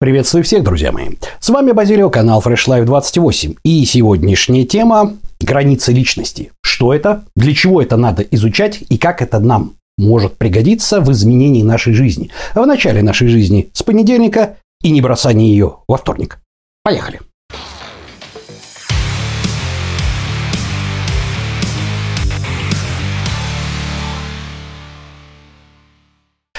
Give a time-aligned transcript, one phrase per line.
[0.00, 1.10] Приветствую всех, друзья мои.
[1.38, 3.54] С вами Базилио, канал Fresh Life 28.
[3.62, 6.50] И сегодняшняя тема– границы личности.
[6.62, 11.62] Что это, для чего это надо изучать и как это нам может пригодиться в изменении
[11.62, 12.30] нашей жизни.
[12.56, 16.40] В начале нашей жизни с понедельника и не бросание ее во вторник.
[16.82, 17.20] Поехали.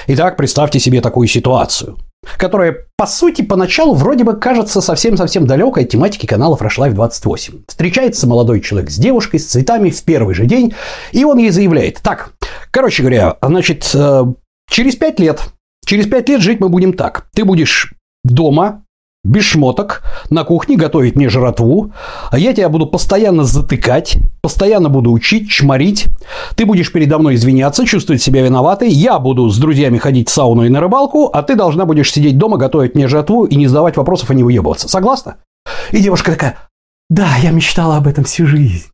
[0.08, 1.98] Итак, представьте себе такую ситуацию
[2.36, 7.64] которая, по сути, поначалу вроде бы кажется совсем-совсем далекой от тематики канала Fresh Life 28.
[7.68, 10.74] Встречается молодой человек с девушкой, с цветами в первый же день,
[11.12, 12.32] и он ей заявляет, так,
[12.70, 14.24] короче говоря, значит, э,
[14.70, 15.40] через пять лет,
[15.84, 17.26] через пять лет жить мы будем так.
[17.34, 17.94] Ты будешь
[18.24, 18.84] дома,
[19.26, 21.92] без шмоток, на кухне готовить мне жратву,
[22.30, 26.06] а я тебя буду постоянно затыкать, постоянно буду учить, чморить,
[26.54, 30.64] ты будешь передо мной извиняться, чувствовать себя виноватой, я буду с друзьями ходить в сауну
[30.64, 33.96] и на рыбалку, а ты должна будешь сидеть дома, готовить мне жратву и не задавать
[33.96, 34.88] вопросов, а не выебываться.
[34.88, 35.36] Согласна?
[35.90, 36.56] И девушка такая,
[37.10, 38.86] да, я мечтала об этом всю жизнь.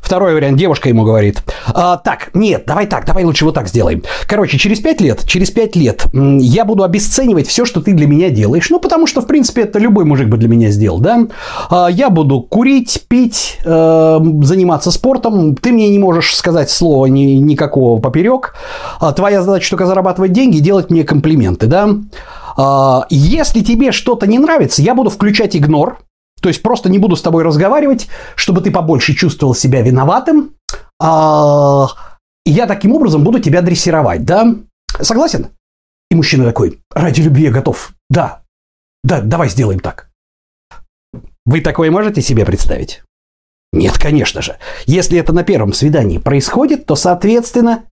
[0.00, 0.58] Второй вариант.
[0.58, 1.42] Девушка ему говорит.
[1.66, 4.02] А, так, нет, давай так, давай лучше вот так сделаем.
[4.26, 8.30] Короче, через пять лет, через пять лет я буду обесценивать все, что ты для меня
[8.30, 8.70] делаешь.
[8.70, 11.26] Ну, потому что, в принципе, это любой мужик бы для меня сделал, да?
[11.68, 15.54] А, я буду курить, пить, э, заниматься спортом.
[15.54, 18.54] Ты мне не можешь сказать слова ни, никакого поперек.
[18.98, 21.88] А, твоя задача только зарабатывать деньги и делать мне комплименты, да?
[22.56, 25.98] А, если тебе что-то не нравится, я буду включать игнор,
[26.40, 30.54] то есть просто не буду с тобой разговаривать, чтобы ты побольше чувствовал себя виноватым.
[31.00, 31.88] А,
[32.44, 34.54] я таким образом буду тебя дрессировать, да?
[35.00, 35.48] Согласен?
[36.10, 37.92] И мужчина такой, ради любви я готов.
[38.08, 38.42] Да,
[39.04, 40.08] да, давай сделаем так.
[41.46, 43.02] Вы такое можете себе представить?
[43.72, 44.56] Нет, конечно же.
[44.86, 47.84] Если это на первом свидании происходит, то, соответственно,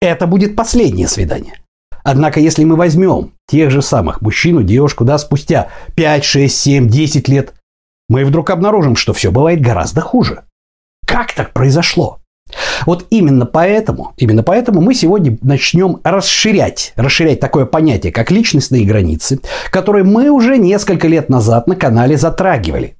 [0.00, 1.60] это будет последнее свидание.
[2.04, 7.28] Однако, если мы возьмем тех же самых мужчину, девушку, да, спустя 5, 6, 7, 10
[7.28, 7.54] лет,
[8.08, 10.44] мы вдруг обнаружим, что все бывает гораздо хуже.
[11.06, 12.18] Как так произошло?
[12.84, 19.40] Вот именно поэтому, именно поэтому мы сегодня начнем расширять, расширять такое понятие, как личностные границы,
[19.70, 22.96] которые мы уже несколько лет назад на канале затрагивали.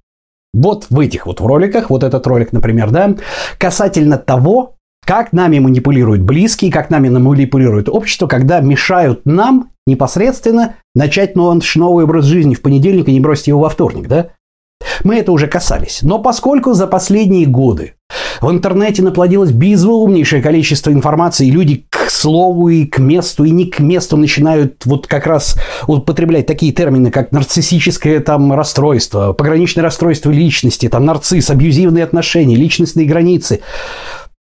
[0.53, 3.15] Вот в этих вот роликах, вот этот ролик, например, да,
[3.59, 11.37] касательно того, как нами манипулируют близкие, как нами манипулирует общество, когда мешают нам непосредственно начать
[11.37, 14.31] новый, новый образ жизни в понедельник и не бросить его во вторник, да?
[15.05, 16.01] Мы это уже касались.
[16.03, 17.95] Но поскольку за последние годы
[18.41, 23.67] в интернете наплодилось безумнейшее количество информации, и люди к слову и к месту, и не
[23.67, 30.31] к месту начинают вот как раз употреблять такие термины, как нарциссическое там расстройство, пограничное расстройство
[30.31, 33.61] личности, там нарцисс, абьюзивные отношения, личностные границы.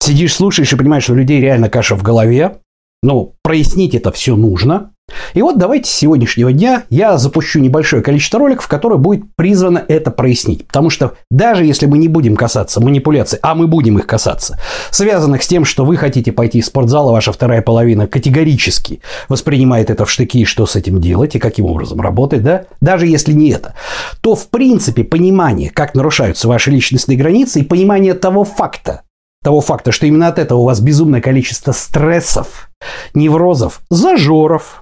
[0.00, 2.58] Сидишь, слушаешь и понимаешь, что у людей реально каша в голове.
[3.02, 4.92] Ну, прояснить это все нужно.
[5.34, 10.10] И вот давайте с сегодняшнего дня я запущу небольшое количество роликов, которое будет призвано это
[10.10, 10.66] прояснить.
[10.66, 15.42] Потому что даже если мы не будем касаться манипуляций, а мы будем их касаться, связанных
[15.42, 20.04] с тем, что вы хотите пойти в спортзал, а ваша вторая половина категорически воспринимает это
[20.04, 23.74] в штыки, что с этим делать и каким образом работать, да, даже если не это,
[24.20, 29.02] то в принципе понимание, как нарушаются ваши личностные границы и понимание того факта,
[29.42, 32.70] того факта, что именно от этого у вас безумное количество стрессов,
[33.14, 34.81] неврозов, зажоров,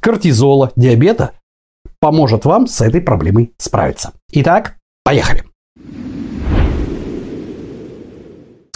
[0.00, 1.32] кортизола, диабета
[2.00, 4.12] поможет вам с этой проблемой справиться.
[4.32, 5.44] Итак, поехали.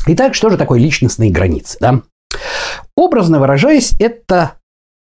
[0.07, 1.79] Итак, что же такое личностные границы?
[1.81, 2.03] Да?
[2.97, 4.55] Образно выражаясь, это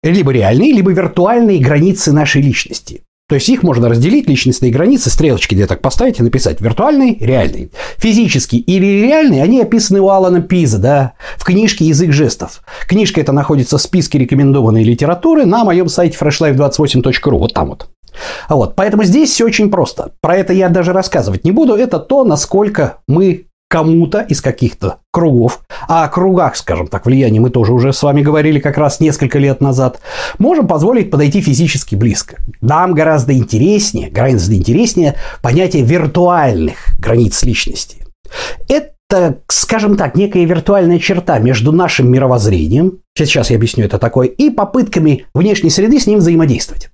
[0.02, 3.03] либо реальные, либо виртуальные границы нашей личности.
[3.26, 7.72] То есть их можно разделить, личностные границы, стрелочки где так поставить и написать виртуальный, реальный.
[7.96, 12.62] Физический или реальный, они описаны у Алана Пиза, да, в книжке «Язык жестов».
[12.86, 17.88] Книжка эта находится в списке рекомендованной литературы на моем сайте freshlife28.ru, вот там вот.
[18.48, 20.12] Вот, поэтому здесь все очень просто.
[20.20, 21.74] Про это я даже рассказывать не буду.
[21.74, 27.50] Это то, насколько мы кому-то из каких-то кругов, а о кругах, скажем так, влияния мы
[27.50, 29.98] тоже уже с вами говорили как раз несколько лет назад,
[30.38, 32.36] можем позволить подойти физически близко.
[32.60, 38.06] Нам гораздо интереснее, гораздо интереснее понятие виртуальных границ личности.
[38.68, 44.50] Это, скажем так, некая виртуальная черта между нашим мировоззрением, сейчас я объясню это такое, и
[44.50, 46.90] попытками внешней среды с ним взаимодействовать.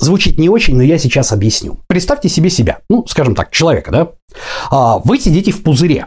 [0.00, 1.80] Звучит не очень, но я сейчас объясню.
[1.86, 4.08] Представьте себе себя, ну, скажем так, человека, да?
[4.70, 6.06] А, вы сидите в пузыре.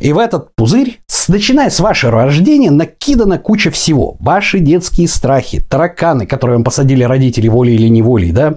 [0.00, 4.16] И в этот пузырь, начиная с вашего рождения, накидана куча всего.
[4.20, 8.54] Ваши детские страхи, тараканы, которые вам посадили родители волей или неволей, да?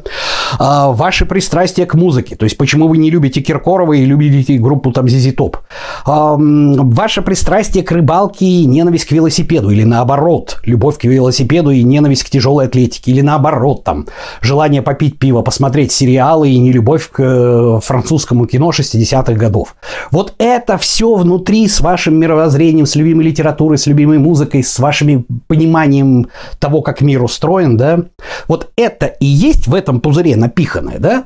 [0.57, 4.91] А, ваши пристрастия к музыке, то есть почему вы не любите Киркорова и любите группу
[4.91, 5.57] там Зизи Топ.
[6.05, 11.83] А, ваше пристрастие к рыбалке и ненависть к велосипеду, или наоборот, любовь к велосипеду и
[11.83, 14.07] ненависть к тяжелой атлетике, или наоборот, там,
[14.41, 19.75] желание попить пиво, посмотреть сериалы и не любовь к э, французскому кино 60-х годов.
[20.11, 25.25] Вот это все внутри с вашим мировоззрением, с любимой литературой, с любимой музыкой, с вашими
[25.47, 26.27] пониманием
[26.59, 28.05] того, как мир устроен, да,
[28.47, 31.25] вот это и есть в этом пузыре напиханное, да,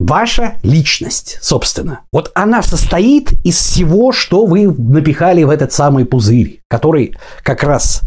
[0.00, 6.60] Ваша личность, собственно, вот она состоит из всего, что вы напихали в этот самый пузырь,
[6.68, 8.02] который как раз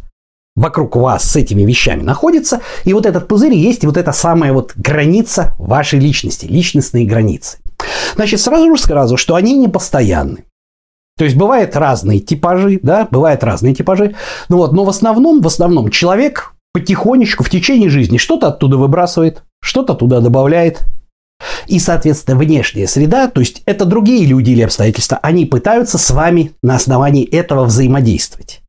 [0.55, 2.61] вокруг вас с этими вещами находится.
[2.85, 7.57] И вот этот пузырь есть вот эта самая вот граница вашей личности, личностные границы.
[8.15, 10.45] Значит, сразу же скажу, что они не постоянны.
[11.17, 14.15] То есть бывают разные типажи, да, бывают разные типажи.
[14.49, 19.43] Ну вот, но в основном, в основном человек потихонечку в течение жизни что-то оттуда выбрасывает,
[19.61, 20.85] что-то туда добавляет.
[21.67, 26.53] И, соответственно, внешняя среда, то есть это другие люди или обстоятельства, они пытаются с вами
[26.61, 28.61] на основании этого взаимодействовать.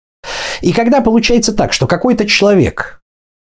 [0.63, 3.01] И когда получается так, что какой-то человек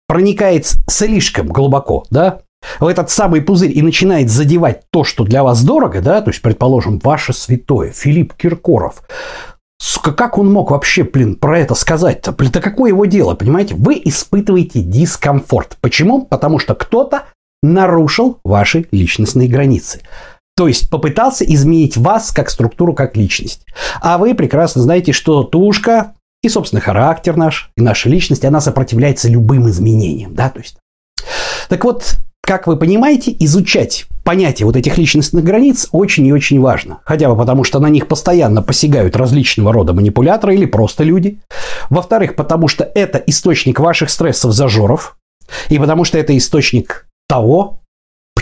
[0.08, 2.42] проникает слишком глубоко, да,
[2.80, 6.42] в этот самый пузырь и начинает задевать то, что для вас дорого, да, то есть,
[6.42, 9.04] предположим, ваше святое, Филипп Киркоров,
[10.02, 12.31] как он мог вообще, блин, про это сказать-то?
[12.31, 13.75] Блин, да какое его дело, понимаете?
[13.75, 15.78] Вы испытываете дискомфорт.
[15.81, 16.25] Почему?
[16.25, 17.25] Потому что кто-то
[17.62, 20.02] нарушил ваши личностные границы.
[20.56, 23.66] То есть попытался изменить вас как структуру, как личность.
[24.02, 29.30] А вы прекрасно знаете, что тушка и, собственно, характер наш, и наша личность, она сопротивляется
[29.30, 30.34] любым изменениям.
[30.34, 30.50] Да?
[30.50, 30.78] То есть...
[31.70, 32.18] Так вот,
[32.48, 37.00] как вы понимаете, изучать понятие вот этих личностных границ очень и очень важно.
[37.04, 41.40] Хотя бы потому, что на них постоянно посягают различного рода манипуляторы или просто люди.
[41.90, 45.18] Во-вторых, потому что это источник ваших стрессов, зажоров.
[45.68, 47.76] И потому что это источник того,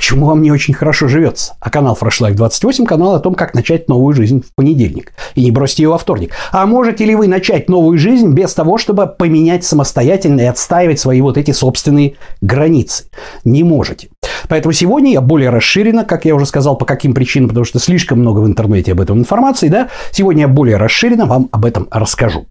[0.06, 1.56] почему вам не очень хорошо живется.
[1.60, 5.14] А канал Fresh Life 28– канал о том, как начать новую жизнь в понедельник.
[5.34, 6.32] И не бросьте ее во вторник.
[6.52, 11.22] А можете ли вы начать новую жизнь без того, чтобы поменять самостоятельно и отстаивать свои
[11.22, 13.06] вот эти собственные границы?
[13.46, 14.10] Не можете.
[14.48, 18.20] Поэтому сегодня я более расширенно, как я уже сказал, по каким причинам, потому что слишком
[18.20, 22.46] много в интернете об этом информации, да, сегодня я более расширенно вам об этом расскажу.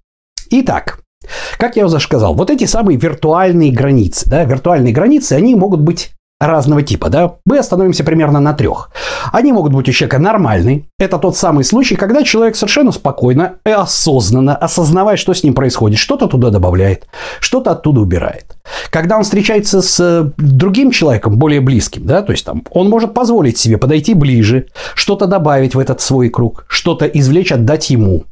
[0.50, 0.98] Итак,
[1.56, 6.10] как я уже сказал, вот эти самые виртуальные границы, да, виртуальные границы, они могут быть
[6.40, 8.90] разного типа, да, мы остановимся примерно на трех.
[9.32, 10.84] Они могут быть у человека нормальные.
[10.98, 15.98] Это тот самый случай, когда человек совершенно спокойно и осознанно, осознавая, что с ним происходит,
[15.98, 17.06] что-то туда добавляет,
[17.40, 18.56] что-то оттуда убирает.
[18.90, 23.14] Когда он встречается с э, другим человеком, более близким, да, то есть там он может
[23.14, 28.24] позволить себе подойти ближе, что-то добавить в этот свой круг, что-то извлечь, отдать ему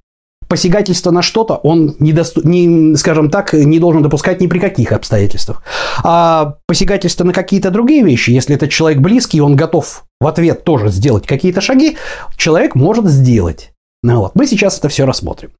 [0.53, 2.47] посягательство на что-то он, не, досту...
[2.47, 5.63] не, скажем так, не должен допускать ни при каких обстоятельствах.
[6.05, 10.91] А посягательство на какие-то другие вещи, если это человек близкий, он готов в ответ тоже
[10.91, 11.97] сделать какие-то шаги,
[12.37, 13.73] человек может сделать.
[14.03, 15.53] Ну вот, мы сейчас это все рассмотрим.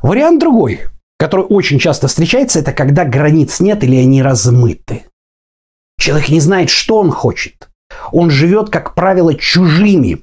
[0.00, 0.82] Вариант другой,
[1.18, 5.06] который очень часто встречается, это когда границ нет или они размыты.
[5.98, 7.68] Человек не знает, что он хочет.
[8.12, 10.20] Он живет, как правило, чужими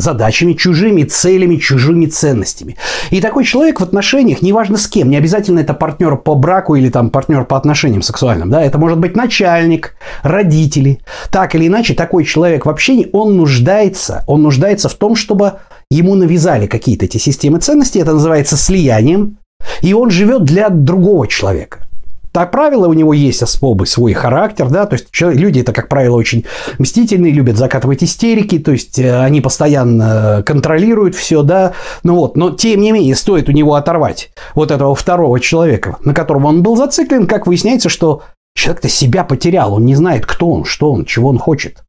[0.00, 2.76] задачами, чужими целями, чужими ценностями.
[3.10, 6.88] И такой человек в отношениях, неважно с кем, не обязательно это партнер по браку или
[6.88, 11.00] там партнер по отношениям сексуальным, да, это может быть начальник, родители.
[11.30, 15.54] Так или иначе, такой человек в общении, он нуждается, он нуждается в том, чтобы
[15.90, 19.38] ему навязали какие-то эти системы ценностей, это называется слиянием,
[19.82, 21.86] и он живет для другого человека.
[22.32, 26.16] Так правило, у него есть особый свой характер, да, то есть люди это, как правило,
[26.16, 26.44] очень
[26.78, 31.72] мстительные, любят закатывать истерики, то есть э, они постоянно контролируют все, да,
[32.04, 36.14] ну вот, но тем не менее стоит у него оторвать вот этого второго человека, на
[36.14, 38.22] которого он был зациклен, как выясняется, что
[38.54, 41.82] человек-то себя потерял, он не знает, кто он, что он, чего он хочет.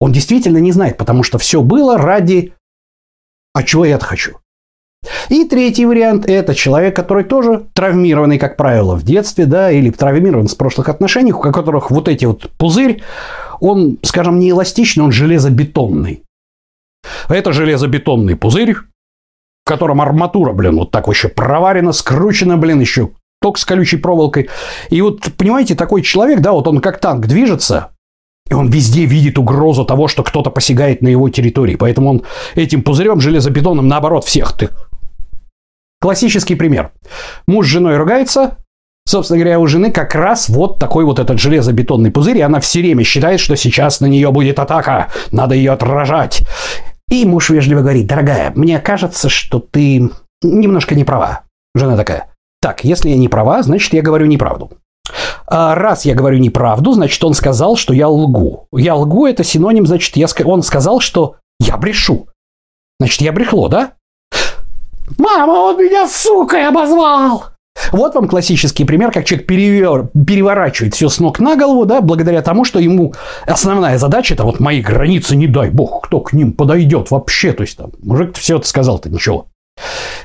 [0.00, 2.54] Он действительно не знает, потому что все было ради
[3.52, 4.38] «а чего я-то хочу?».
[5.28, 10.48] И третий вариант– это человек, который тоже травмированный, как правило, в детстве, да, или травмирован
[10.48, 13.02] с прошлых отношений, у которых вот эти вот пузырь,
[13.60, 16.22] он, скажем, не эластичный, он железобетонный.
[17.28, 18.84] Это железобетонный пузырь, в
[19.64, 24.48] котором арматура, блин, вот так вообще проварена, скручена, блин, еще ток с колючей проволокой.
[24.90, 27.90] И вот, понимаете, такой человек, да, вот он как танк движется,
[28.48, 31.74] и он везде видит угрозу того, что кто-то посягает на его территории.
[31.74, 32.22] Поэтому он
[32.54, 34.70] этим пузырем железобетонным, наоборот, всех ты
[36.00, 36.92] Классический пример.
[37.46, 38.58] Муж с женой ругается,
[39.08, 42.80] Собственно говоря, у жены как раз вот такой вот этот железобетонный пузырь, и она все
[42.80, 46.42] время считает, что сейчас на нее будет атака, надо ее отражать.
[47.08, 50.10] И муж вежливо говорит, дорогая, мне кажется, что ты
[50.42, 51.42] немножко не права.
[51.76, 54.72] Жена такая, так, если я не права, значит, я говорю неправду.
[55.46, 58.66] А раз я говорю неправду, значит, он сказал, что я лгу.
[58.72, 62.26] Я лгу– это синоним, значит, я, он сказал, что я брешу.
[62.98, 63.92] Значит, я брехло, да?
[65.18, 67.44] Мама, он меня сукой обозвал!
[67.92, 72.42] Вот вам классический пример, как человек перевер, переворачивает все с ног на голову, да, благодаря
[72.42, 73.14] тому, что ему
[73.46, 77.52] основная задача это вот мои границы, не дай бог, кто к ним подойдет вообще.
[77.52, 79.46] То есть там мужик все это сказал-то ничего.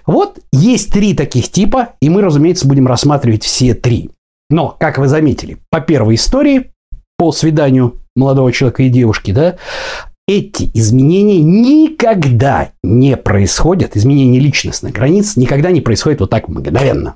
[0.06, 4.10] Вот есть три таких типа, и мы, разумеется, будем рассматривать все три.
[4.50, 6.72] Но, как вы заметили, по первой истории,
[7.18, 9.56] по свиданию молодого человека и девушки, да,
[10.28, 17.16] эти изменения никогда не происходят, изменения личностных границ никогда не происходят вот так мгновенно.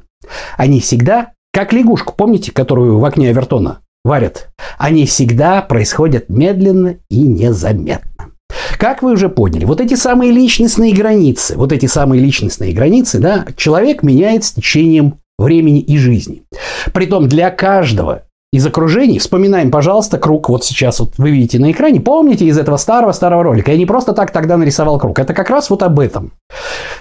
[0.57, 7.21] Они всегда, как лягушку, помните, которую в окне Авертона варят, они всегда происходят медленно и
[7.21, 8.31] незаметно.
[8.77, 13.45] Как вы уже поняли, вот эти самые личностные границы, вот эти самые личностные границы, да,
[13.55, 16.43] человек меняет с течением времени и жизни.
[16.93, 18.23] Притом для каждого
[18.55, 22.77] из окружений, вспоминаем, пожалуйста, круг, вот сейчас вот вы видите на экране, помните из этого
[22.77, 26.31] старого-старого ролика, я не просто так тогда нарисовал круг, это как раз вот об этом.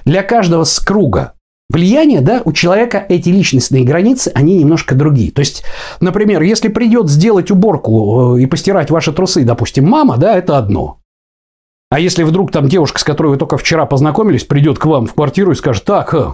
[0.05, 1.35] Для каждого с круга
[1.71, 5.31] влияние, да, у человека эти личностные границы, они немножко другие.
[5.31, 5.65] То есть,
[6.01, 10.99] например, если придет сделать уборку э, и постирать ваши трусы, допустим, мама, да, это одно.
[11.91, 15.15] А если вдруг там девушка, с которой вы только вчера познакомились, придет к вам в
[15.15, 16.33] квартиру и скажет, так, э,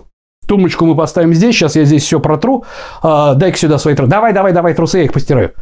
[0.50, 2.64] Тумбочку мы поставим здесь, сейчас я здесь все протру.
[3.02, 4.10] А, дай-ка сюда свои трусы.
[4.10, 5.52] Давай, давай, давай трусы, я их постираю.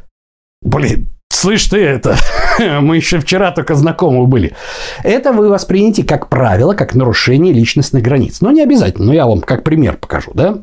[0.62, 2.16] Блин, слышь ты это,
[2.80, 4.57] мы еще вчера только знакомы были.
[5.04, 8.40] Это вы восприняете как правило, как нарушение личностных границ.
[8.40, 10.61] Но не обязательно, но я вам как пример покажу, да?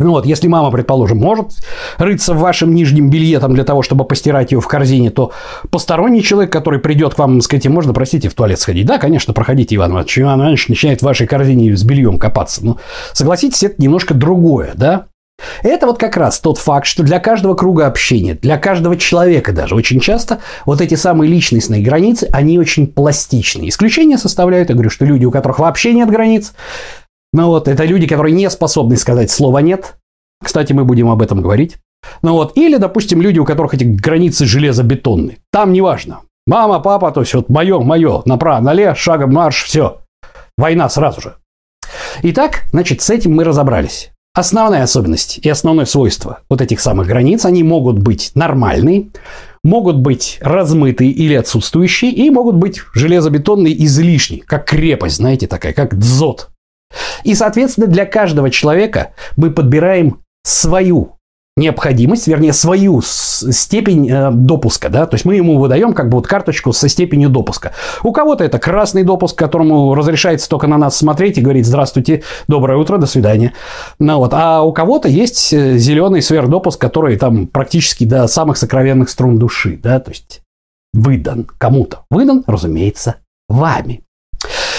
[0.00, 1.52] Ну вот, если мама, предположим, может
[1.98, 5.32] рыться в вашем нижнем белье там, для того, чтобы постирать его в корзине, то
[5.70, 8.86] посторонний человек, который придет к вам, сказать, можно, простите, в туалет сходить.
[8.86, 10.18] Да, конечно, проходите, Иван Иванович.
[10.18, 12.64] Иван Иванович начинает в вашей корзине с бельем копаться.
[12.64, 12.78] Но
[13.12, 15.06] согласитесь, это немножко другое, да?
[15.62, 19.74] Это вот как раз тот факт, что для каждого круга общения, для каждого человека даже
[19.74, 23.68] очень часто вот эти самые личностные границы, они очень пластичны.
[23.68, 26.52] Исключение составляют, я говорю, что люди, у которых вообще нет границ,
[27.32, 29.96] ну вот, это люди, которые не способны сказать слова «нет».
[30.42, 31.76] Кстати, мы будем об этом говорить.
[32.22, 35.38] Ну вот, или, допустим, люди, у которых эти границы железобетонные.
[35.52, 36.20] Там неважно.
[36.46, 40.00] Мама, папа, то есть вот мое, мое, направо, налево, шагом марш, все.
[40.56, 41.34] Война сразу же.
[42.22, 44.10] Итак, значит, с этим мы разобрались.
[44.32, 49.08] Основная особенность и основное свойство вот этих самых границ, они могут быть нормальные,
[49.64, 55.98] могут быть размытые или отсутствующие, и могут быть железобетонные излишние, как крепость, знаете, такая, как
[55.98, 56.49] дзот.
[57.24, 61.16] И, соответственно, для каждого человека мы подбираем свою
[61.56, 66.26] необходимость, вернее, свою степень э, допуска, да, то есть мы ему выдаем как бы вот
[66.26, 67.72] карточку со степенью допуска.
[68.02, 72.78] У кого-то это красный допуск, которому разрешается только на нас смотреть и говорить «Здравствуйте, доброе
[72.78, 73.52] утро, до свидания».
[73.98, 74.32] Ну, вот.
[74.32, 79.78] А у кого-то есть э, зеленый сверхдопуск, который там практически до самых сокровенных струн души,
[79.82, 80.42] да, то есть
[80.92, 82.04] выдан кому-то.
[82.10, 83.16] Выдан, разумеется,
[83.48, 84.02] вами.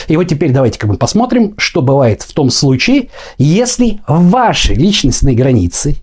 [0.08, 5.98] И вот теперь давайте-ка мы посмотрим, что бывает в том случае, если ваши личностные границы,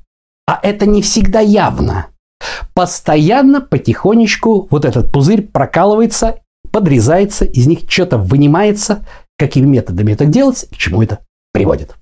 [0.47, 2.09] а это не всегда явно,
[2.75, 6.41] постоянно потихонечку вот этот пузырь прокалывается,
[6.71, 11.21] подрезается, из них что-то вынимается, какими методами это делать к чему это
[11.53, 11.95] приводит.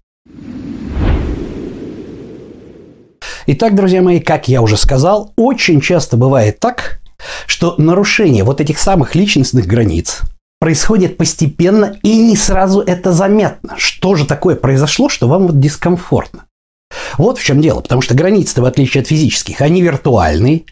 [3.49, 7.01] Итак, друзья мои, как я уже сказал, очень часто бывает так,
[7.47, 10.23] что нарушение вот этих самых личностных границ–
[10.59, 13.75] происходит постепенно и не сразу это заметно.
[13.77, 16.47] Что же такое произошло, что вам вот дискомфортно?
[17.19, 20.65] Вот в чем дело, потому что границы, в отличие от физических, они виртуальные,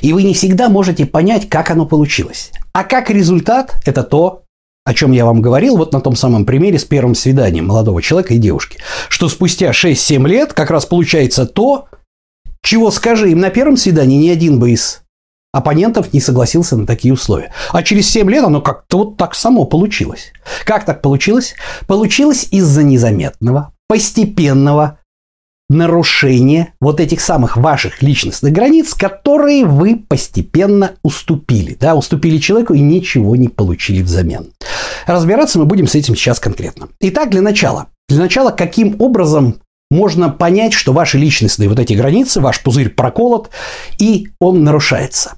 [0.00, 2.52] и вы не всегда можете понять, как оно получилось.
[2.72, 4.42] А как результат– это то,
[4.84, 8.34] о чем я вам говорил вот на том самом примере с первым свиданием молодого человека
[8.34, 11.86] и девушки, что спустя 6-7 лет как раз получается то,
[12.62, 15.01] чего, скажи им на первом свидании, ни один бы из
[15.52, 17.52] оппонентов не согласился на такие условия.
[17.70, 20.32] А через 7 лет оно как-то вот так само получилось.
[20.64, 21.54] Как так получилось?
[21.86, 24.98] Получилось из-за незаметного, постепенного
[25.68, 31.76] нарушения вот этих самых ваших личностных границ, которые вы постепенно уступили.
[31.78, 34.52] Да, уступили человеку и ничего не получили взамен.
[35.06, 36.88] Разбираться мы будем с этим сейчас конкретно.
[37.00, 37.88] Итак, для начала.
[38.08, 39.56] Для начала, каким образом
[39.90, 43.50] можно понять, что ваши личностные вот эти границы, ваш пузырь проколот,
[43.98, 45.34] и он нарушается.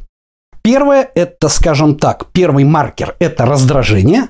[0.64, 4.28] Первое– это, скажем так, первый маркер– это раздражение.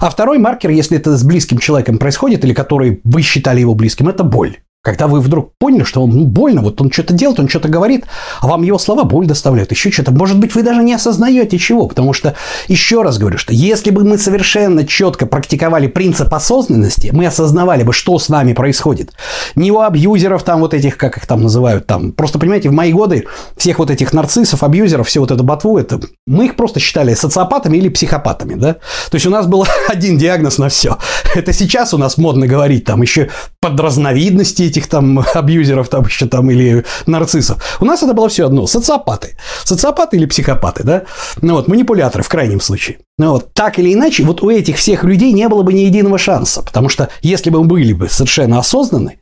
[0.00, 4.08] А второй маркер, если это с близким человеком происходит, или который вы считали его близким,
[4.08, 4.56] это боль.
[4.84, 8.04] Когда вы вдруг поняли, что вам ну, больно, вот он что-то делает, он что-то говорит,
[8.40, 10.10] а вам его слова боль доставляют, еще что-то.
[10.10, 12.34] Может быть, вы даже не осознаете чего, потому что,
[12.66, 17.92] еще раз говорю, что если бы мы совершенно четко практиковали принцип осознанности, мы осознавали бы,
[17.92, 19.12] что с нами происходит.
[19.54, 22.92] Не у абьюзеров там вот этих, как их там называют, там, просто, понимаете, в мои
[22.92, 27.14] годы всех вот этих нарциссов, абьюзеров, все вот это ботву, это мы их просто считали
[27.14, 28.74] социопатами или психопатами, да?
[28.74, 30.98] То есть у нас был один диагноз на все.
[31.36, 36.26] Это сейчас у нас модно говорить, там еще под разновидности этих там абьюзеров там еще
[36.26, 37.78] там или нарциссов.
[37.80, 38.66] У нас это было все одно.
[38.66, 39.36] Социопаты.
[39.64, 41.02] Социопаты или психопаты, да?
[41.40, 42.98] Ну вот, манипуляторы в крайнем случае.
[43.18, 46.18] Ну вот, так или иначе, вот у этих всех людей не было бы ни единого
[46.18, 46.62] шанса.
[46.62, 49.18] Потому что если бы мы были бы совершенно осознаны,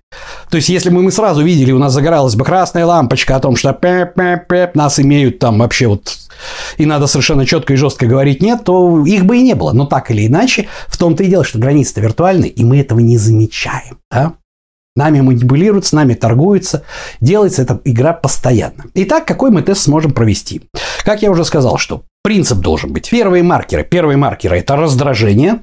[0.48, 3.54] то есть, если бы мы сразу видели, у нас загоралась бы красная лампочка о том,
[3.54, 6.16] что пеп -пеп -пеп, нас имеют там вообще вот
[6.78, 9.72] и надо совершенно четко и жестко говорить нет, то их бы и не было.
[9.72, 13.18] Но так или иначе, в том-то и дело, что границы-то виртуальные, и мы этого не
[13.18, 13.98] замечаем.
[14.10, 14.34] Да?
[15.00, 16.84] Нами манипулируют, с нами торгуются.
[17.22, 18.84] Делается эта игра постоянно.
[18.92, 20.68] Итак, какой мы тест сможем провести?
[21.04, 23.08] Как я уже сказал, что принцип должен быть.
[23.08, 23.82] Первые маркеры.
[23.82, 25.60] Первые маркеры– это раздражение,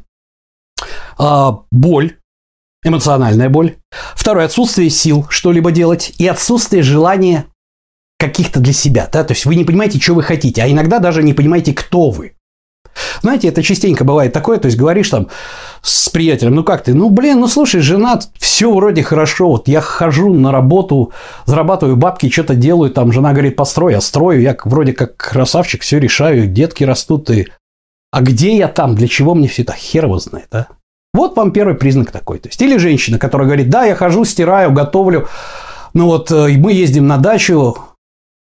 [1.19, 2.15] а, боль,
[2.83, 3.75] эмоциональная боль.
[4.15, 7.45] Второе– отсутствие сил что-либо делать и отсутствие желания
[8.17, 9.07] каких-то для себя.
[9.13, 9.23] Да?
[9.23, 12.36] То есть вы не понимаете, что вы хотите, а иногда даже не понимаете, кто вы.
[13.21, 15.27] Знаете, это частенько бывает такое, то есть говоришь там
[15.81, 19.81] с приятелем, ну как ты, ну блин, ну слушай, женат, все вроде хорошо, вот я
[19.81, 21.11] хожу на работу,
[21.45, 25.99] зарабатываю бабки, что-то делаю, там жена говорит, построй, я строю, я вроде как красавчик, все
[25.99, 27.47] решаю, детки растут, и...
[28.11, 30.67] а где я там, для чего мне все это, хер его знает, а?
[31.13, 32.37] Вот вам первый признак такой.
[32.37, 35.27] То есть, или женщина, которая говорит, да, я хожу, стираю, готовлю,
[35.93, 37.75] ну вот э, мы ездим на дачу,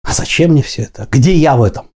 [0.04, 1.08] а зачем мне все это?
[1.12, 1.88] Где я в этом?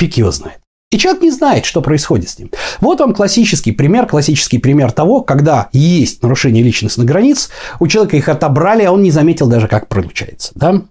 [0.00, 0.60] Фиг его знает.
[0.90, 2.50] И человек не знает, что происходит с ним.
[2.80, 8.30] Вот вам классический пример, классический пример того, когда есть нарушение личностных границ, у человека их
[8.30, 10.52] отобрали, а он не заметил даже, как получается.
[10.54, 10.82] Да?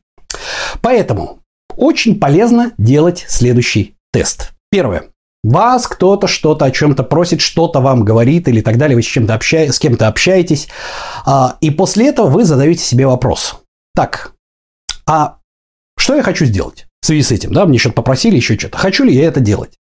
[0.81, 1.39] Поэтому
[1.75, 4.51] очень полезно делать следующий тест.
[4.69, 5.05] Первое.
[5.43, 9.33] Вас кто-то что-то о чем-то просит, что-то вам говорит или так далее, вы с, чем-то
[9.33, 10.67] общаетесь, с кем-то общаетесь,
[11.25, 13.55] а, и после этого вы задаете себе вопрос.
[13.95, 14.33] Так,
[15.07, 15.37] а
[15.97, 17.53] что я хочу сделать в связи с этим?
[17.53, 18.77] Да, мне что-то попросили, еще что-то.
[18.77, 19.71] Хочу ли я это делать?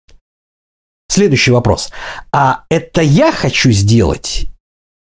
[1.09, 1.91] Следующий вопрос.
[2.31, 4.45] А это я хочу сделать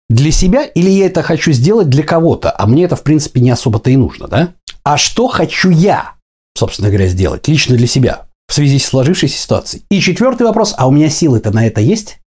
[0.08, 2.54] для себя или я это хочу сделать для кого-то?
[2.56, 4.54] А мне это, в принципе, не особо-то и нужно, да?
[4.84, 6.14] А что хочу я,
[6.56, 9.84] собственно говоря, сделать лично для себя в связи с сложившейся ситуацией?
[9.90, 10.74] И четвертый вопрос.
[10.76, 12.18] А у меня силы-то на это есть?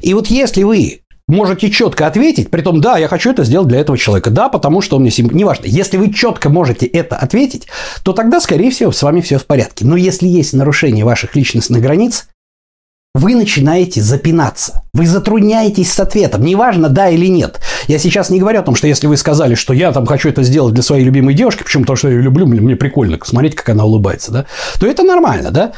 [0.00, 3.80] И вот если вы можете четко ответить, при том, да, я хочу это сделать для
[3.80, 5.30] этого человека, да, потому что он мне сим...
[5.30, 7.66] Неважно, если вы четко можете это ответить,
[8.02, 9.84] то тогда, скорее всего, с вами все в порядке.
[9.84, 12.26] Но если есть нарушение ваших личностных границ,
[13.14, 14.84] вы начинаете запинаться.
[14.94, 16.44] Вы затрудняетесь с ответом.
[16.44, 17.60] Неважно, да или нет.
[17.88, 20.44] Я сейчас не говорю о том, что если вы сказали, что я там хочу это
[20.44, 23.70] сделать для своей любимой девушки, почему то, что я ее люблю, мне, прикольно смотреть, как
[23.70, 24.46] она улыбается, да,
[24.78, 25.72] то это нормально, да.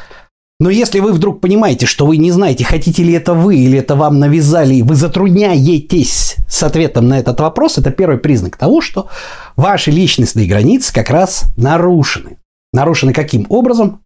[0.62, 3.96] Но если вы вдруг понимаете, что вы не знаете, хотите ли это вы или это
[3.96, 9.08] вам навязали, и вы затрудняетесь с ответом на этот вопрос, это первый признак того, что
[9.56, 12.38] ваши личностные границы как раз нарушены.
[12.72, 14.02] Нарушены каким образом?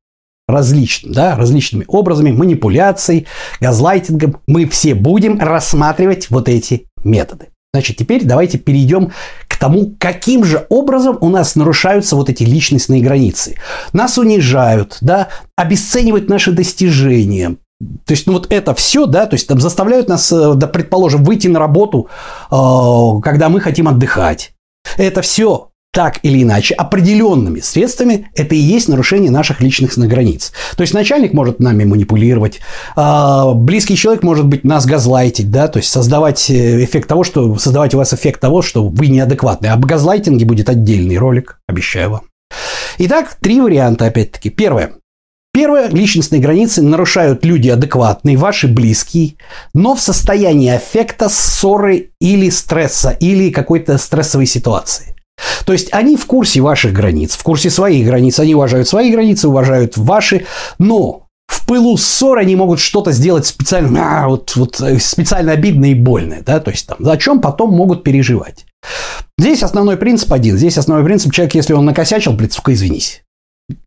[0.48, 3.26] Различным, да, различными образами, манипуляцией,
[3.60, 4.38] газлайтингом.
[4.46, 7.48] Мы все будем рассматривать вот эти методы.
[7.74, 9.12] Значит, теперь давайте перейдем
[9.56, 13.56] к тому, каким же образом у нас нарушаются вот эти личностные границы.
[13.94, 19.48] Нас унижают, да, обесценивают наши достижения, то есть, ну вот это все, да, то есть
[19.48, 22.08] там заставляют нас, э, да, предположим, выйти на работу,
[22.50, 24.52] э, когда мы хотим отдыхать.
[24.96, 30.52] Это все так или иначе определенными средствами это и есть нарушение наших личных границ.
[30.76, 32.60] То есть начальник может нами манипулировать,
[32.96, 37.56] а, близкий человек может быть нас газлайтить, да, то есть создавать э, эффект того, что
[37.56, 39.68] создавать у вас эффект того, что вы неадекватны.
[39.68, 42.20] Об газлайтинге будет отдельный ролик, обещаю вам.
[42.98, 44.50] Итак, три варианта опять-таки.
[44.50, 44.92] Первое.
[45.54, 49.36] Первое, личностные границы нарушают люди адекватные, ваши близкие,
[49.72, 55.15] но в состоянии аффекта, ссоры или стресса, или какой-то стрессовой ситуации.
[55.64, 59.48] То есть они в курсе ваших границ, в курсе своих границ, они уважают свои границы,
[59.48, 60.46] уважают ваши,
[60.78, 65.90] но в пылу ссор они могут что-то сделать специально, а, вот, вот, э, специально обидное
[65.90, 68.64] и больное, да, то есть там, о чем потом могут переживать.
[69.38, 70.56] Здесь основной принцип один.
[70.56, 73.22] Здесь основной принцип, человек, если он накосячил, блядь, сука, извинись.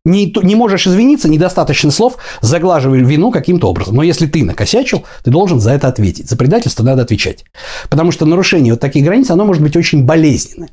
[0.04, 3.96] Не, не можешь извиниться, недостаточно слов, заглаживай вину каким-то образом.
[3.96, 6.28] Но если ты накосячил, ты должен за это ответить.
[6.28, 7.44] За предательство надо отвечать.
[7.88, 10.68] Потому что нарушение вот таких границ, оно может быть очень болезненное.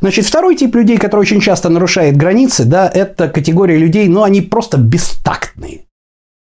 [0.00, 4.22] Значит, второй тип людей, который очень часто нарушает границы, да, это категория людей, но ну,
[4.24, 5.86] они просто бестактные.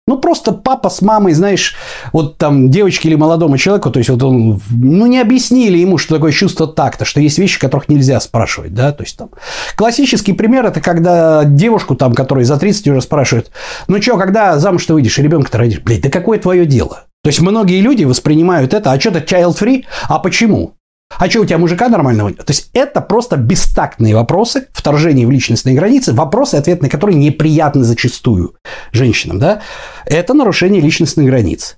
[0.08, 1.76] Ну, просто папа с мамой, знаешь,
[2.12, 6.16] вот там девочке или молодому человеку, то есть вот он, ну, не объяснили ему, что
[6.16, 9.30] такое чувство такта, что есть вещи, которых нельзя спрашивать, да, то есть там
[9.76, 13.52] классический пример это когда девушку там, которой за 30 уже спрашивают,
[13.86, 17.04] ну что, когда замуж ты выйдешь, ребенка ты родишь, блядь, да какое твое дело?
[17.22, 20.74] То есть многие люди воспринимают это, а что-то child free, а почему?
[21.18, 25.74] А что, у тебя мужика нормального То есть это просто бестактные вопросы, вторжение в личностные
[25.74, 28.56] границы, вопросы, ответ на которые неприятны зачастую
[28.92, 29.62] женщинам, да?
[30.06, 31.76] Это нарушение личностных границ.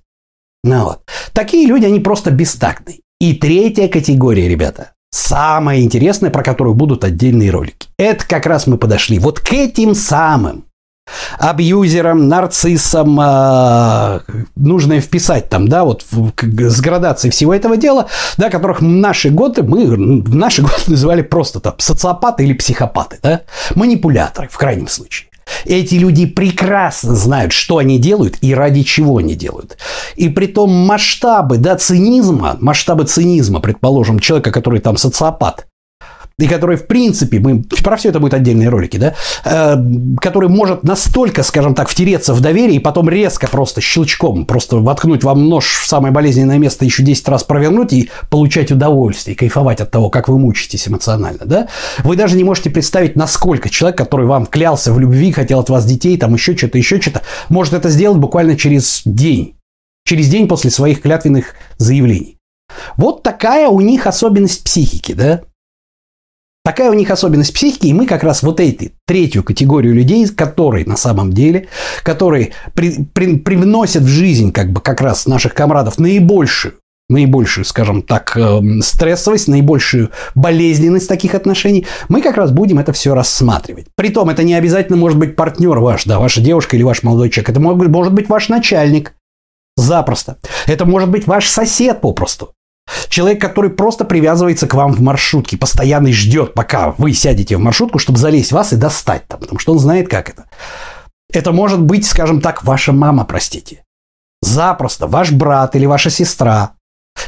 [0.63, 1.01] Ну вот.
[1.33, 3.01] Такие люди, они просто бестактные.
[3.21, 7.89] И третья категория, ребята, самая интересная, про которую будут отдельные ролики.
[7.99, 10.64] Это как раз мы подошли вот к этим самым
[11.39, 14.21] абьюзерам, нарциссам, э,
[14.57, 19.63] нужно вписать там, да, вот в, с градацией всего этого дела, да, которых наши годы
[19.63, 23.43] мы в наши годы называли просто там социопаты или психопаты, да,
[23.75, 25.29] манипуляторы в крайнем случае.
[25.67, 29.77] Эти люди прекрасно знают, что они делают и ради чего они делают.
[30.17, 35.67] И при том масштабы да, цинизма, масштабы цинизма, предположим, человека, который там социопат,
[36.39, 39.77] и который, в принципе, мы про все это будут отдельные ролики, да, э,
[40.21, 45.23] который может настолько, скажем так, втереться в доверие и потом резко просто щелчком просто воткнуть
[45.23, 49.91] вам нож в самое болезненное место, еще 10 раз провернуть и получать удовольствие, кайфовать от
[49.91, 51.69] того, как вы мучаетесь эмоционально, да,
[52.03, 55.87] вы даже не можете представить, насколько человек, который вам клялся в любви, хотел от вас
[55.87, 59.55] детей, там еще что-то, еще что-то, может это сделать буквально через день,
[60.05, 62.39] через день после своих клятвенных заявлений.
[62.97, 65.43] Вот такая у них особенность психики, да?
[66.65, 70.87] Такая у них особенность психики, и мы как раз вот эти, третью категорию людей, которые
[70.87, 71.69] на самом деле,
[72.03, 76.75] которые при, при, привносят в жизнь как бы как раз наших комрадов наибольшую
[77.11, 83.15] наибольшую, скажем так, эм, стрессовость, наибольшую болезненность таких отношений, мы как раз будем это все
[83.15, 83.89] рассматривать.
[83.95, 87.51] Притом это не обязательно может быть партнер ваш, да, ваша девушка или ваш молодой человек.
[87.51, 89.13] Это может быть, может быть ваш начальник.
[89.77, 90.39] Запросто.
[90.67, 92.55] Это может быть ваш сосед попросту.
[93.09, 97.99] Человек, который просто привязывается к вам в маршрутке, постоянно ждет, пока вы сядете в маршрутку,
[97.99, 100.47] чтобы залезть в вас и достать там, потому что он знает, как это.
[101.33, 103.85] Это может быть, скажем так, ваша мама, простите.
[104.43, 105.07] Запросто.
[105.07, 106.73] Ваш брат или ваша сестра.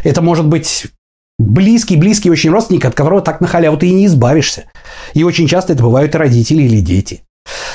[0.05, 0.87] Это может быть
[1.39, 4.65] близкий, близкий очень родственник, от которого так на халяву ты и не избавишься.
[5.15, 7.23] И очень часто это бывают родители или дети.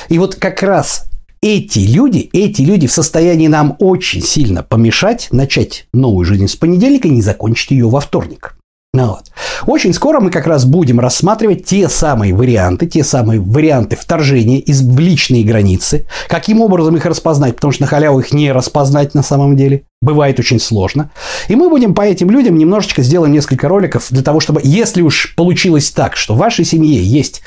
[0.08, 1.10] И вот как раз
[1.42, 7.08] эти люди, эти люди в состоянии нам очень сильно помешать начать новую жизнь с понедельника
[7.08, 8.56] и не закончить ее во вторник.
[8.94, 9.32] Ну вот.
[9.66, 14.82] Очень скоро мы как раз будем рассматривать те самые варианты, те самые варианты вторжения из,
[14.82, 16.06] в личные границы.
[16.28, 19.84] Каким образом их распознать, потому что на халяву их не распознать на самом деле.
[20.02, 21.10] Бывает очень сложно.
[21.48, 25.34] И мы будем по этим людям немножечко сделаем несколько роликов для того, чтобы, если уж
[25.36, 27.40] получилось так, что в вашей семье есть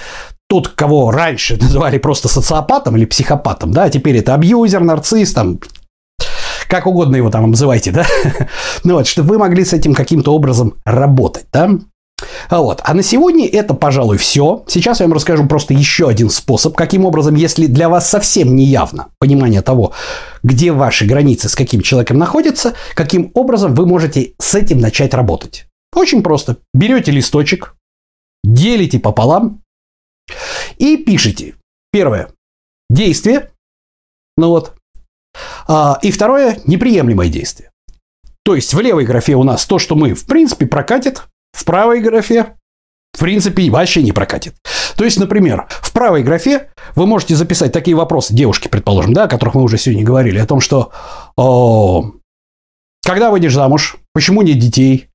[0.48, 5.60] тот, кого раньше называли просто социопатом или психопатом, да, а теперь это абьюзер, нарцисс, там,
[6.68, 8.06] как угодно его там называйте, да,
[8.84, 11.70] ну вот, чтобы вы могли с этим каким-то образом работать, да.
[12.50, 12.82] А вот.
[12.84, 14.64] А на сегодня это, пожалуй, все.
[14.68, 18.64] Сейчас я вам расскажу просто еще один способ, каким образом, если для вас совсем не
[18.66, 19.92] явно понимание того,
[20.44, 25.68] где ваши границы с каким человеком находятся, каким образом вы можете с этим начать работать.
[25.94, 26.58] Очень просто.
[26.74, 27.76] Берете листочек,
[28.44, 29.62] делите пополам,
[30.78, 31.56] и пишите.
[31.92, 32.30] Первое.
[32.90, 33.52] Действие.
[34.38, 34.74] Ну вот.
[35.68, 36.60] А, и второе.
[36.66, 37.72] Неприемлемое действие.
[38.44, 41.24] То есть в левой графе у нас то, что мы в принципе прокатит.
[41.54, 42.56] В правой графе
[43.16, 44.56] в принципе вообще не прокатит.
[44.98, 49.28] То есть, например, в правой графе вы можете записать такие вопросы девушки, предположим, да, о
[49.28, 50.92] которых мы уже сегодня говорили, о том, что
[51.38, 52.12] о,
[53.06, 55.08] когда выйдешь замуж, почему нет детей,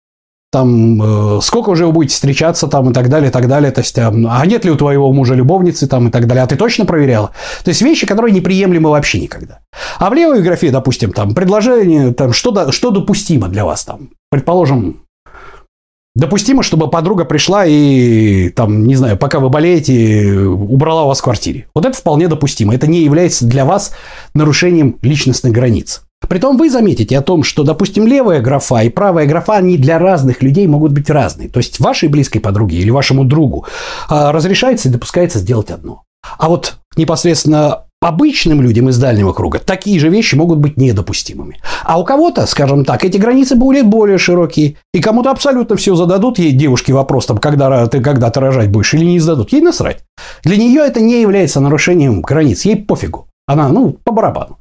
[0.50, 1.00] там,
[1.38, 3.96] э, сколько уже вы будете встречаться там и так далее, и так далее, то есть,
[3.98, 6.86] а, а нет ли у твоего мужа любовницы там и так далее, а ты точно
[6.86, 7.30] проверяла?
[7.64, 9.60] То есть, вещи, которые неприемлемы вообще никогда.
[9.98, 15.02] А в левой графе, допустим, там, предложение, там, что, что допустимо для вас там, предположим,
[16.16, 21.22] Допустимо, чтобы подруга пришла и, там, не знаю, пока вы болеете, убрала у вас в
[21.22, 21.68] квартире.
[21.72, 22.74] Вот это вполне допустимо.
[22.74, 23.94] Это не является для вас
[24.34, 26.02] нарушением личностных границ.
[26.28, 30.42] Притом вы заметите о том, что, допустим, левая графа и правая графа, они для разных
[30.42, 31.48] людей могут быть разные.
[31.48, 33.66] То есть вашей близкой подруге или вашему другу
[34.08, 36.02] а, разрешается и допускается сделать одно.
[36.38, 41.60] А вот непосредственно обычным людям из дальнего круга такие же вещи могут быть недопустимыми.
[41.84, 44.76] А у кого-то, скажем так, эти границы более, более широкие.
[44.92, 48.94] И кому-то абсолютно все зададут ей девушке вопрос, там, когда ты, когда ты рожать будешь
[48.94, 49.52] или не зададут.
[49.52, 50.02] Ей насрать.
[50.44, 52.64] Для нее это не является нарушением границ.
[52.64, 53.26] Ей пофигу.
[53.46, 54.58] Она, ну, по барабану.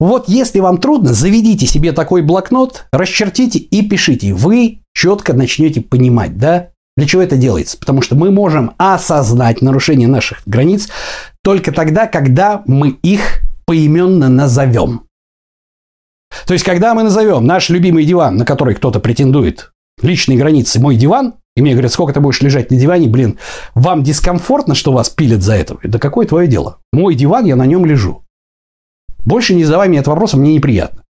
[0.00, 4.32] Вот если вам трудно, заведите себе такой блокнот, расчертите и пишите.
[4.32, 7.78] Вы четко начнете понимать, да, для чего это делается.
[7.78, 10.88] Потому что мы можем осознать нарушение наших границ
[11.42, 15.02] только тогда, когда мы их поименно назовем.
[16.46, 20.96] То есть, когда мы назовем наш любимый диван, на который кто-то претендует, личные границы, мой
[20.96, 23.38] диван, и мне говорят, сколько ты будешь лежать на диване, блин,
[23.74, 25.76] вам дискомфортно, что вас пилят за это?
[25.82, 26.78] Да какое твое дело?
[26.92, 28.22] Мой диван, я на нем лежу.
[29.28, 31.04] Больше не задавай мне этот вопрос, мне неприятно.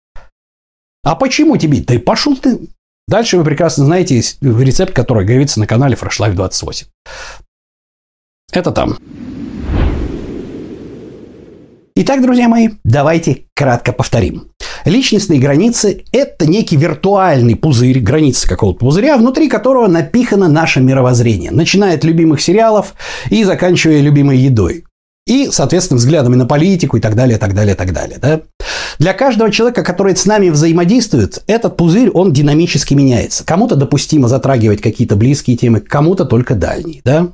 [1.03, 1.81] А почему тебе?
[1.81, 2.69] Да и пошел ты.
[3.09, 6.87] Дальше вы прекрасно знаете рецепт, который говорится на канале Fresh Life 28.
[8.53, 8.97] Это там.
[11.97, 14.49] Итак, друзья мои, давайте кратко повторим.
[14.85, 21.95] Личностные границы– это некий виртуальный пузырь, границы какого-то пузыря, внутри которого напихано наше мировоззрение, начиная
[21.95, 22.93] от любимых сериалов
[23.29, 24.84] и заканчивая любимой едой.
[25.27, 28.19] И, соответственно, взглядами на политику и так далее, так далее, так далее.
[28.21, 28.41] Да?
[28.99, 33.43] Для каждого человека, который с нами взаимодействует, этот пузырь, он динамически меняется.
[33.43, 37.01] Кому-то допустимо затрагивать какие-то близкие темы, кому-то только дальние.
[37.03, 37.29] Да?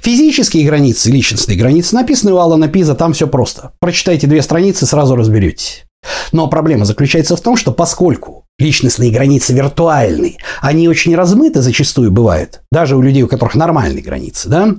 [0.00, 3.72] Физические границы, личностные границы написаны у Алана Пиза, там все просто.
[3.78, 5.84] Прочитайте две страницы, сразу разберетесь.
[6.32, 12.60] Но проблема заключается в том, что поскольку личностные границы виртуальные, они очень размыты зачастую бывают,
[12.70, 14.74] даже у людей, у которых нормальные границы, да,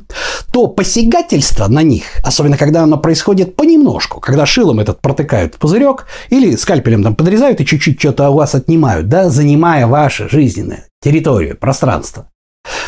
[0.52, 6.08] то посягательство на них, особенно когда оно происходит понемножку, когда шилом этот протыкают в пузырек
[6.30, 11.58] или скальпелем там подрезают и чуть-чуть что-то у вас отнимают, да, занимая ваше жизненное территорию,
[11.58, 12.30] пространство,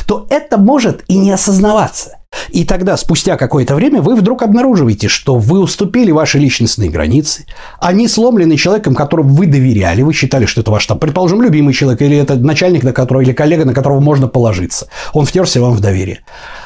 [0.06, 2.18] то это может и не осознаваться.
[2.50, 7.46] И тогда, спустя какое-то время, вы вдруг обнаруживаете, что вы уступили ваши личностные границы,
[7.80, 12.02] они сломлены человеком, которому вы доверяли, вы считали, что это ваш, там, предположим, любимый человек,
[12.02, 14.88] или это начальник, на которого, или коллега, на которого можно положиться.
[15.14, 16.24] Он втерся вам в доверие.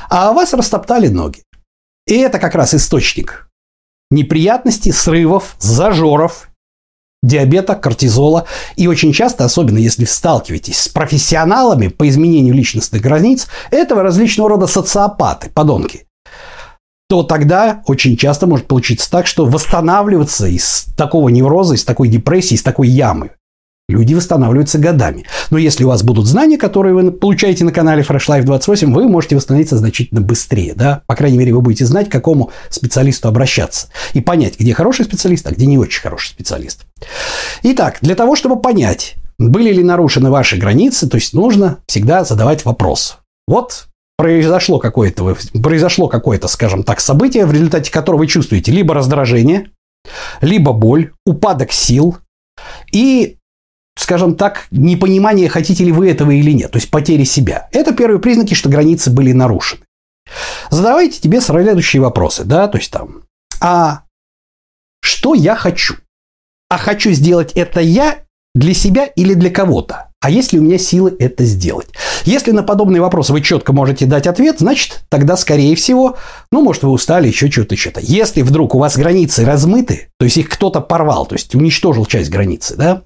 [0.10, 1.44] А вас растоптали ноги.
[2.08, 3.48] И это как раз источник
[4.12, 6.51] неприятностей, срывов, зажоров
[7.22, 8.46] диабета, кортизола.
[8.76, 14.68] И очень часто, особенно если сталкиваетесь с профессионалами по изменению личностных границ, этого различного рода
[14.68, 16.06] социопаты, подонки,
[17.10, 22.56] то тогда очень часто может получиться так, что восстанавливаться из такого невроза, из такой депрессии,
[22.56, 23.32] из такой ямы
[23.92, 25.26] Люди восстанавливаются годами.
[25.50, 29.10] Но если у вас будут знания, которые вы получаете на канале Fresh Life 28, вы
[29.10, 30.74] можете восстановиться значительно быстрее.
[30.76, 31.04] Да?
[31.08, 33.88] По крайней мере, вы будете знать, к какому специалисту обращаться.
[34.14, 36.86] И понять, где хороший специалист, а где не очень хороший специалист.
[37.64, 42.64] Итак, для того, чтобы понять, были ли нарушены ваши границы, то есть нужно всегда задавать
[42.64, 43.18] вопрос.
[43.48, 49.72] Вот произошло какое-то, произошло какое-то, скажем так, событие, в результате которого вы чувствуете либо раздражение,
[50.42, 52.18] либо боль, упадок сил,
[52.92, 53.38] и
[53.96, 57.70] скажем так, непонимание, хотите ли вы этого или нет, то есть потери себя.
[57.72, 59.86] Это первые признаки, что границы были нарушены.
[60.70, 63.24] Задавайте тебе следующие вопросы, да, то есть там,
[63.60, 64.04] а
[65.02, 65.96] что я хочу?
[66.70, 68.24] А хочу сделать это я
[68.56, 70.11] для себя или для кого-то?
[70.22, 71.88] А есть ли у меня силы это сделать?
[72.26, 76.16] Если на подобный вопрос вы четко можете дать ответ, значит, тогда, скорее всего,
[76.52, 78.02] ну, может, вы устали, еще что-то, что-то.
[78.02, 82.30] Если вдруг у вас границы размыты, то есть их кто-то порвал, то есть уничтожил часть
[82.30, 83.02] границы, да,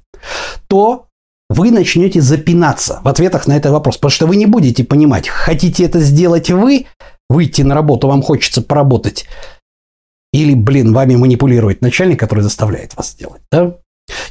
[0.68, 1.06] то
[1.50, 5.86] вы начнете запинаться в ответах на этот вопрос, потому что вы не будете понимать, хотите
[5.86, 6.88] это сделать вы,
[7.30, 9.26] выйти на работу, вам хочется поработать,
[10.34, 13.78] или, блин, вами манипулирует начальник, который заставляет вас делать, да?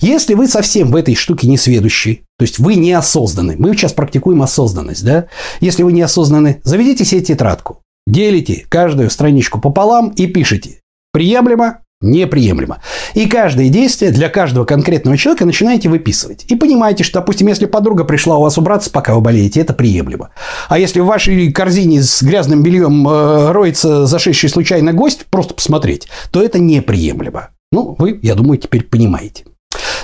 [0.01, 4.43] Если вы совсем в этой штуке не сведущий, то есть вы неосознанный, мы сейчас практикуем
[4.43, 5.27] осознанность, да?
[5.61, 10.81] Если вы неосознанный, заведите себе тетрадку, делите каждую страничку пополам и пишите
[11.13, 12.83] «приемлемо», неприемлемо.
[13.15, 16.45] И каждое действие для каждого конкретного человека начинаете выписывать.
[16.51, 20.31] И понимаете, что, допустим, если подруга пришла у вас убраться, пока вы болеете, это приемлемо.
[20.69, 26.09] А если в вашей корзине с грязным бельем э, роется зашедший случайно гость, просто посмотреть,
[26.31, 27.51] то это неприемлемо.
[27.73, 29.45] Ну, вы, я думаю, теперь понимаете.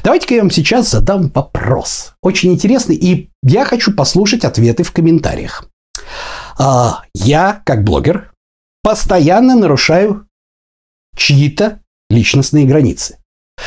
[0.03, 2.15] Давайте-ка я вам сейчас задам вопрос.
[2.23, 5.67] Очень интересный, и я хочу послушать ответы в комментариях.
[6.59, 8.33] А, я, как блогер,
[8.83, 10.27] постоянно нарушаю
[11.17, 13.19] чьи-то личностные границы.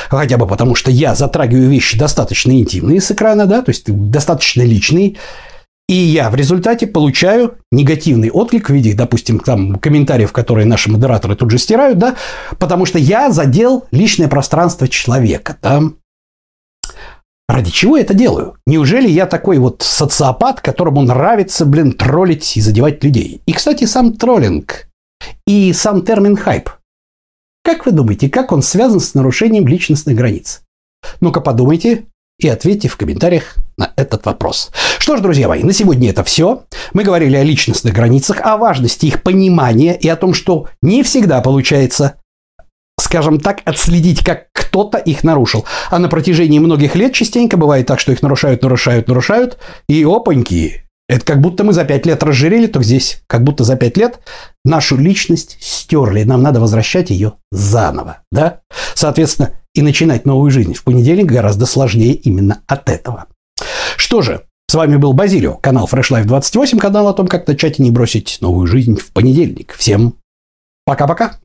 [0.09, 4.63] Хотя бы потому, что я затрагиваю вещи достаточно интимные с экрана, да, то есть достаточно
[4.63, 5.17] личные,
[5.87, 11.35] и я в результате получаю негативный отклик в виде, допустим, там, комментариев, которые наши модераторы
[11.35, 12.15] тут же стирают, да,
[12.57, 15.81] потому что я задел личное пространство человека, да.
[17.49, 18.55] Ради чего я это делаю?
[18.65, 23.41] Неужели я такой вот социопат, которому нравится, блин, троллить и задевать людей?
[23.45, 24.87] И, кстати, сам троллинг
[25.45, 26.69] и сам термин хайп.
[27.63, 30.61] Как вы думаете, как он связан с нарушением личностных границ?
[31.19, 32.05] Ну-ка подумайте
[32.39, 34.71] и ответьте в комментариях на этот вопрос.
[34.97, 36.63] Что ж, друзья мои, на сегодня это все.
[36.93, 41.41] Мы говорили о личностных границах, о важности их понимания и о том, что не всегда
[41.41, 42.15] получается
[43.13, 45.65] скажем так, отследить, как кто-то их нарушил.
[45.91, 50.81] А на протяжении многих лет частенько бывает так, что их нарушают, нарушают, нарушают, и опаньки,
[51.07, 54.19] Это как будто мы за пять лет разжирели, то здесь как будто за пять лет
[54.65, 56.23] нашу личность стерли.
[56.23, 58.23] Нам надо возвращать ее заново.
[58.31, 58.61] Да?
[58.95, 63.27] Соответственно, и начинать новую жизнь в понедельник гораздо сложнее именно от этого.
[63.95, 67.79] Что же, с вами был Базилио, канал Fresh Life 28, канал о том, как начать
[67.79, 69.75] и не бросить новую жизнь в понедельник.
[69.77, 70.15] Всем
[70.83, 71.37] пока-пока.